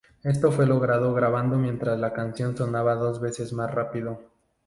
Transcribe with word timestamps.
Esto 0.23 0.51
fue 0.51 0.65
logrado 0.65 1.13
grabando 1.13 1.59
mientras 1.59 1.99
la 1.99 2.11
canción 2.11 2.57
sonaba 2.57 2.95
dos 2.95 3.21
veces 3.21 3.53
más 3.53 3.69
rápido. 3.71 4.19